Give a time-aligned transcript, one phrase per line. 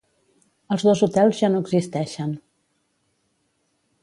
[0.75, 2.35] Els dos hotels ja no existixen.